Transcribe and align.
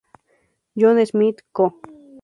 John 0.75 0.97
Smith, 1.05 1.43
Co. 1.53 1.75